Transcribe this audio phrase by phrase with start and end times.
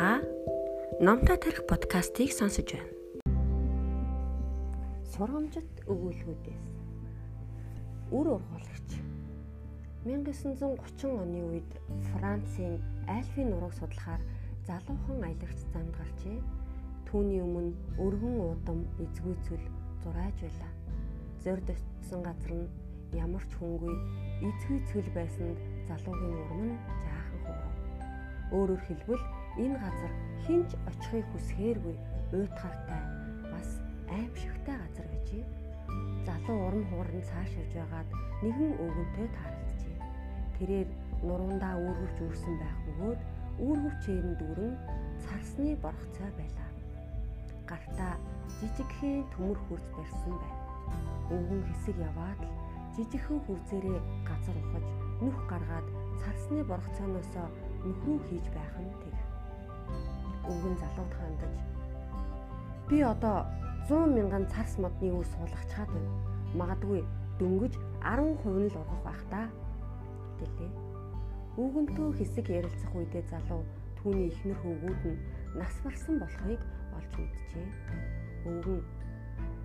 [0.00, 0.22] Та
[0.98, 2.88] Номтой тарих подкастыг сонсож байна.
[5.12, 6.64] Сургамжит өгүүлбүүдээс
[8.08, 8.90] Үр ургуулагч
[10.08, 11.70] 1930 оны үед
[12.16, 12.80] Францын
[13.12, 14.24] Альфийн нурууг судлахаар
[14.64, 16.40] залуухан аялагч замд гарчээ.
[17.04, 19.64] Түүний өмнө өргөн уудам эзгүүцэл
[20.00, 20.72] зурааж байлаа.
[21.44, 22.72] Зорд очсон газар нь
[23.12, 23.92] ямар ч хүнгүй
[24.48, 27.19] эзгүүцэл байсанд залуугийн урам нь хуврав.
[28.50, 29.24] Өөрөөр хэлбэл
[29.62, 30.12] энэ газар
[30.44, 31.96] хинч очихыг хүсэхээргүй
[32.34, 33.02] уйтгартай
[33.52, 33.68] бас
[34.10, 35.44] аимшигтай газар гэжээ.
[36.26, 38.08] Залуу урам хууран цааш явж байгаад
[38.42, 39.96] нэгэн өвгөнтэй тааралджээ.
[40.56, 40.88] Тэрээр
[41.26, 43.20] нуруундаа үүргэвч үүрсэн байх бөгөөд
[43.64, 44.74] үүргэвчээр нь дүүрэн
[45.22, 46.70] царсны боргоцой байлаа.
[47.70, 48.14] Гартаа
[48.58, 50.58] жижигхэн төмөр хурц барьсан байна.
[51.34, 52.54] Өвгөн хэсэг яваад л
[52.96, 54.86] жижигхэн хурцээрээ газар ухаж
[55.22, 55.86] нүх гаргаад
[56.20, 57.32] царсны боргоцооноос
[57.84, 59.14] нөхрөө хийж байх нь тэг
[60.50, 61.54] өнгөн залууд хандаж
[62.90, 63.46] би одоо
[63.88, 66.10] 100 мянган царс модны үс суулгачаад байна.
[66.54, 67.00] Магадгүй
[67.38, 69.42] дөнгөж 10% нь л ургах байх та
[70.38, 70.72] гэлээ.
[71.58, 73.62] Өвгөнтөө хэсэг ярилцах үедээ залуу
[73.98, 75.18] түүний ихнэр хөвгүүд нь
[75.58, 76.60] нас барсан болохыг
[76.98, 77.68] олж мэджээ.
[78.50, 78.78] Өвгөн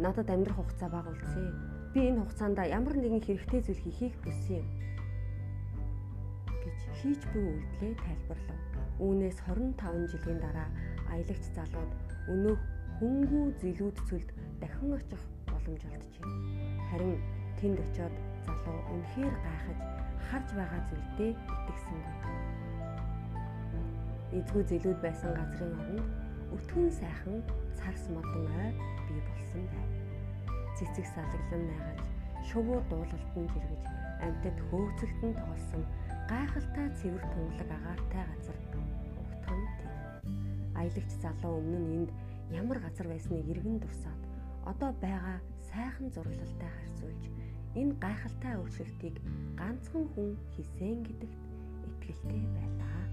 [0.02, 1.45] надад амьдрах хугацаа бага үлдсэн.
[1.93, 4.67] Би энэ хугацаанд ямар нэгэн хэрэгтэй зүйл хийхийг хүссэн юм
[7.06, 8.59] хийж буй үйлдэлээ тайлбарлав.
[8.98, 10.70] Үүнээс 25 жилийн дараа
[11.14, 11.92] аялагч залууд
[12.34, 12.61] өнөөх
[12.98, 16.26] хөнгүү зилүүд цөлд дахин очих боломж олджээ.
[16.89, 17.14] Харин
[17.61, 19.80] тэнд очиод залуу үнэхээр гайхаж
[20.26, 22.16] харж байгаа зүйлдээ итгэсэнгүй.
[24.42, 26.09] Эзгүй зилүүд байсан газрын оронд
[26.58, 27.38] өтгөн сайхан
[27.78, 28.73] царс модон ой
[29.06, 29.89] бий болсон байв.
[30.73, 32.02] Цэцэг салглан найгаж,
[32.50, 33.83] шувуу дуулалтанд жиргэж,
[34.26, 35.86] амьтад хөөцөлтөн тоолсон
[36.31, 38.57] гайхалтай цэвэр тунгалаг агаартай газар
[39.21, 39.91] угтхан тэв.
[40.79, 42.11] Аялагч залуу өмнө нь энд
[42.61, 44.21] ямар газар байсныг иргэн дурсаад
[44.71, 45.37] одоо байгаа
[45.69, 47.23] сайхан зураглалтай харьцуулж
[47.80, 49.15] энэ гайхалтай өөрчлөлтийг
[49.59, 51.39] ганцхан хүн хийсэн гэдэгт
[51.89, 53.03] итгэлтэй байлаа.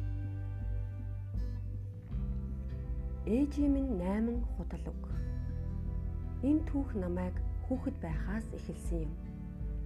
[3.36, 5.02] Ээжийн минь 8 худал үг.
[6.48, 7.36] Энэ түүх намайг
[7.68, 9.12] хүүхэд байхаас эхэлсэн юм.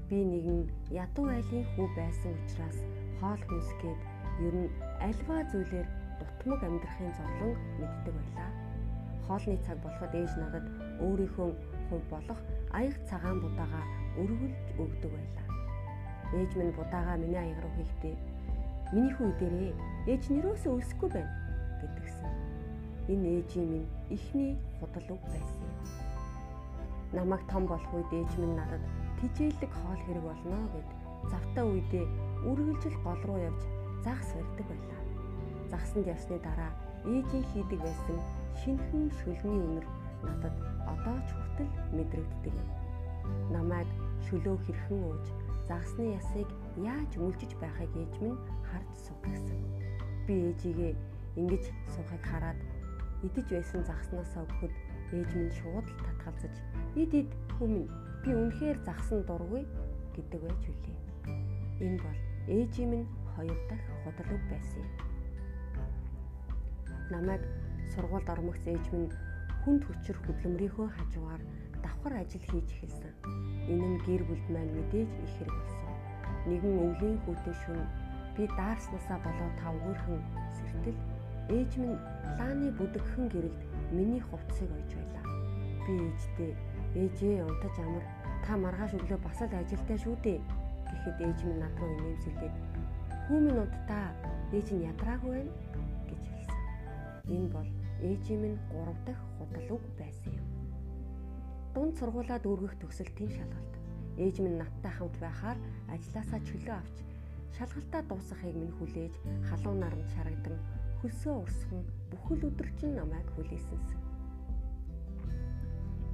[0.09, 0.61] Би нэгэн
[1.05, 2.79] ядуу айлын хүү байсан учраас
[3.21, 4.01] хоол хүнсгээд
[4.47, 5.89] ер нь альва зүйлээр
[6.19, 8.51] дутмаг амьдрахын зовлон мэддэг байлаа.
[9.27, 10.67] Хоолны цаг болоход ээж надад
[11.05, 11.51] өөрийнхөө
[11.89, 12.41] хувь болох
[12.79, 13.83] аяг цагаан будаага
[14.23, 15.47] өргөлж өгдөг байлаа.
[16.39, 18.15] Ээж минь будаага миний аяг руу хийхдээ
[18.93, 19.73] миний хүү дээрээ
[20.13, 21.35] ээж нэрөөсөө өсөхгүй байна
[21.81, 22.33] гэдгсэн.
[23.13, 25.75] Энэ ээжийн минь ихний худал үг байсан юм.
[27.17, 28.83] Намайг том болох үед ээж минь надад
[29.19, 30.89] тижээлэг хоол хэрэг болно гэд
[31.31, 32.07] завтаа үедээ
[32.45, 33.63] үргэлжил гол руу явж
[34.05, 35.03] загас барьдаг байлаа.
[35.71, 36.73] Загсанд явсны дараа
[37.05, 38.19] ээжийн хийдэг байсан
[38.61, 39.87] шинхэн шүлний үнэр
[40.27, 42.69] надад одоо ч хүртэл мэдрэгддэг юм.
[43.55, 43.89] Намайг
[44.27, 45.27] шөлөө хэрхэн ууж
[45.69, 46.49] загсны ясыг
[46.79, 49.59] яаж үлжиж байхыг ээж минь харж суугсан.
[50.27, 50.95] Би ээжигээ
[51.41, 52.59] ингэж суухыг хараад
[53.27, 54.75] идэж байсан загснасаа өгөхөд
[55.17, 56.55] ээж минь шууд л татгалзаж
[56.95, 57.87] "Ид ид хүмүн
[58.23, 59.63] би үнэхээр загсан дургүй"
[60.15, 60.99] гэдэг байж үлээ.
[61.81, 64.93] Энэ бол ээжийн минь хоёр дахь худал үг байсан юм.
[67.13, 67.43] Намайг
[67.93, 69.13] сургуульд ормогц ээж минь
[69.61, 71.43] хүнд хүчээр хөдөлмөрийнхөө хажуугаар
[71.85, 73.13] давхар ажил хийж эхэлсэн.
[73.69, 75.95] Энэ нь гэр бүлд маань мэдээж их хэрэг болсон.
[76.49, 77.81] Нэгэн өвлийн хүүтэн шүн
[78.35, 80.21] би даарснасаа болоо тавгүйрхэн
[80.57, 80.99] сэртэл
[81.57, 81.99] ээж минь
[82.39, 83.61] лааны бүдэгхэн гэрэлд
[83.93, 85.25] миний хувцсыг ойж байлаа.
[85.85, 86.53] Би ээжтэй
[86.97, 88.05] ээжээ унтаж амар
[88.45, 90.41] та маргааш өглөө бас л ажилдаа шүү дээ
[90.91, 92.55] гэхэд ээж минь над руу инээмсэглээд
[93.27, 94.09] "Хүү минь удаа
[94.57, 95.53] ээж нь ядраагүй байна"
[96.09, 96.61] гэж хэлсэн.
[97.35, 97.71] Энэ бол
[98.09, 100.49] ээжийн минь 3 дахь худал үг байсан юм.
[101.75, 103.75] Дунд сургуулаад өргөх төгсөлтийн шалгалт.
[104.17, 105.59] Ээж минь надтай хамт байхаар
[105.93, 106.97] ажилласаа чөлөө авч
[107.57, 109.15] шалгалтаа дуусгахыг минь хүлээж
[109.49, 110.57] халуун наранд шарагдан
[111.01, 114.01] хөлсөө урсган бүхэл өдөржин намайг хүлээсэнсэн.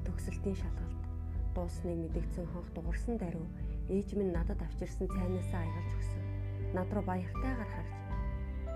[0.06, 1.02] Төгсөлтийн шалгалт
[1.54, 3.46] дуусныг мэдэгцэн хонх дугарсан даруй
[3.90, 6.22] Ээж минь надад авчирсан цайнаасаа аягалж өгсөн.
[6.76, 7.90] Над руу баяртайгаар харж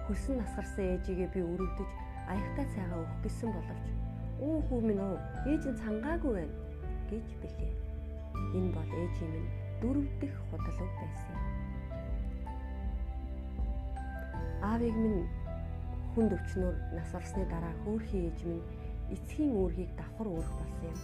[0.07, 1.91] хөлсөн насгарсан ээжигээ би өрөвдөж
[2.31, 3.87] аягтай цайгаа өгөх гэсэн боловч
[4.39, 5.19] "Уу хүү минь уу,
[5.51, 6.55] ээж нь цангаагүй байна"
[7.11, 7.75] гэж билээ.
[8.55, 9.51] Энэ бол ээжийн минь
[9.83, 11.45] дөрөв дэх худал үг байсан юм.
[14.71, 15.23] Аавыг минь
[16.15, 18.65] хүнд өвчнөр нас орсны дараа хөөрхий ээж минь
[19.15, 20.99] эцгийн үүргийг давхар өөрөх болсон юм.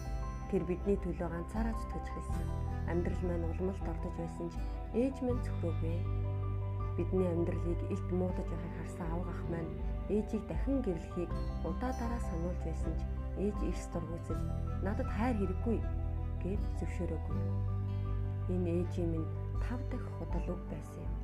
[0.52, 2.48] Тэр бидний төлөө ганцаараа зүтгэж хэлсэн
[2.92, 4.60] амьдрал маань улмалд ордож байсан ч
[4.92, 5.96] ээж минь цөхрөөгүй.
[7.00, 9.72] Бидний амьдралыг илт муудаж байхыг харсан авах ах маань
[10.12, 11.30] ээжийг дахин гэрлэхийг
[11.64, 13.02] удаа дараа сануулж байсан ч
[13.40, 14.42] ээж эрс дургуйцэл
[14.84, 15.78] надад хайр хэрэггүй
[16.44, 17.40] гэд зөвшөөрөөгүй.
[18.52, 19.32] Энэ ээжийн минь
[19.64, 21.16] тав дахь худал үг байсан юм.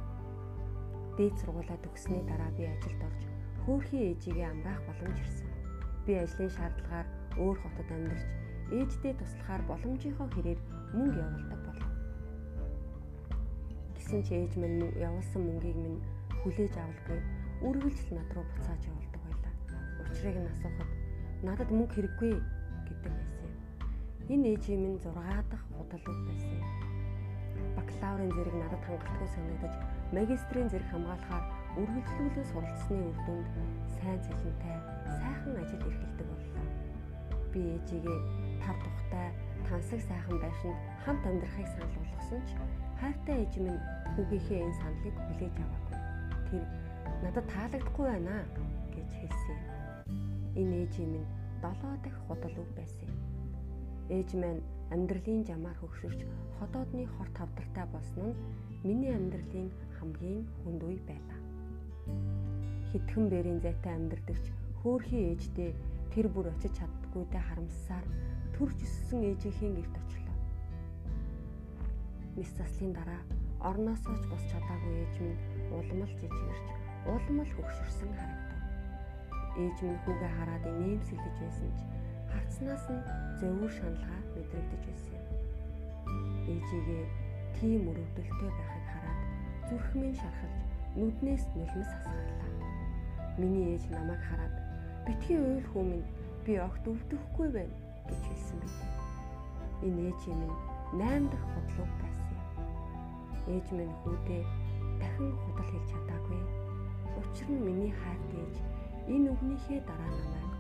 [1.21, 3.21] Дээд сургуулаа төгссөний дараа би ажилд орж
[3.61, 5.53] хөөрхий ээжигээ амраах боломж ирсэн.
[6.09, 10.61] Би ажлын шаардлагаар өөр хотод амьдарч ээждээ туслахаар боломжийнхоо хэрээр
[10.93, 11.93] мөнгө явуулдаг болов.
[13.97, 16.00] Гэсэн ч ээж минь явуулсан мөнгийг минь
[16.44, 17.20] хүлээж авалгүй
[17.65, 19.53] үргэлжил над руу буцааж явуулдаг байлаа.
[20.05, 20.91] Учрыг нь асуухад
[21.43, 22.32] надад мөнгө хэрэггүй
[22.88, 23.56] гэдэг байсан юм.
[24.32, 25.17] Энэ ээжийн минь 6
[25.50, 26.69] дахь худал үг байсан юм.
[27.76, 29.75] Бакалаврын зэрэг надад хангалтгүй санагдаж
[30.17, 31.44] магистрийн зэрэг хамгаалахаар
[31.81, 33.49] үргэлжлүүлэн суралцсны үр дүнд
[33.97, 34.76] сайн цалинтай
[35.21, 36.67] сайхан ажил эрхэлдэг боллоо.
[37.53, 38.19] Би ээжигээ
[38.65, 39.29] тав тухтай
[39.69, 42.51] тансаг сайхан байшинд хамт амьдрахыг санал болгосон ч
[43.01, 43.83] хайртай ээж минь
[44.15, 45.99] хүүгийнхээ энэ саналыг хүлээж аваагүй.
[46.49, 46.65] Тэр
[47.23, 48.37] надад таалагдахгүй байна
[48.95, 49.63] гэж хэлсэн юм.
[50.61, 51.29] Энэ ээжийн минь
[51.63, 53.19] долоо дахь худал үг байсан юм.
[54.17, 54.63] Ээж маань
[54.95, 56.21] амьдралын жамаар хөгшөрч
[56.59, 58.39] ходоодны хорт тавдартай болсон нь
[58.87, 59.69] миний амьдралын
[59.99, 61.41] хамгийн хүнд үе байлаа.
[62.91, 64.45] Хитгэн бэрийн зайтай амьдрдагч
[64.81, 65.71] хөөхий ээждээ
[66.13, 66.75] тэр бүр очиж
[67.09, 68.07] чаддгүйдээ харамссаар
[68.53, 70.37] төрж өссөн ээжийнхээ гэрт очлоо.
[72.37, 73.23] Мис заслын дараа
[73.65, 75.41] орноосоо ч бос чадаагүй ээж минь
[75.73, 76.69] улмал жижигэрч
[77.09, 78.63] улмал хөгшөрсөн харагдав.
[79.57, 81.81] Ээж минь хүүгээ хараад инээмсэглэж байсан ч
[82.29, 83.07] харцнаас нь
[83.41, 85.27] зөвөр шаналгаа мэдрэгдэж байсан юм.
[86.53, 87.05] Ээжигээ
[87.57, 89.21] тийм өрөвдөлтөй байхыг хараад
[89.69, 90.57] зүрхмэн шархалж
[90.93, 92.53] нүднээс нулимс хасгарлаа.
[93.41, 94.55] Миний ээж намайг хараад
[95.09, 96.07] битгий уйл хүү минь
[96.49, 97.77] би огт өвдөхгүй байна
[98.09, 98.81] гэж хэлсэн байт.
[99.85, 100.56] Энэ ээжийн минь
[100.97, 102.41] 8 дахь худлууг байсан юм.
[103.53, 104.45] Ээж минь хүүдээ
[104.97, 106.41] дахин худал хэлж чадаагүй.
[107.21, 108.55] Учир нь миний хайрт ээж
[109.12, 110.53] энэ үгнийхээ дараа намайг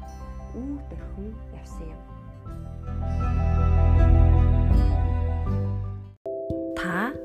[0.60, 2.02] үүр дөрхөн явсан юм.
[6.76, 7.16] Та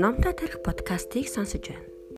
[0.00, 1.91] Номтой тарих подкастыг сонсож байна.